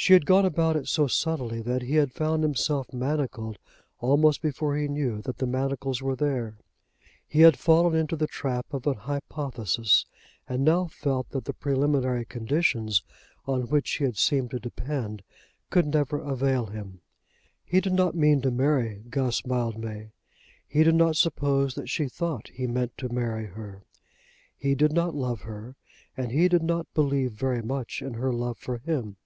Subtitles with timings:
[0.00, 3.58] She had gone about it so subtlely that he had found himself manacled
[3.98, 6.56] almost before he knew that the manacles were there.
[7.26, 10.06] He had fallen into the trap of an hypothesis,
[10.48, 13.02] and now felt that the preliminary conditions
[13.44, 15.24] on which he had seemed to depend
[15.68, 17.00] could never avail him.
[17.64, 20.12] He did not mean to marry Guss Mildmay.
[20.68, 23.82] He did not suppose that she thought he meant to marry her.
[24.56, 25.74] He did not love her,
[26.16, 29.16] and he did not believe very much in her love for him.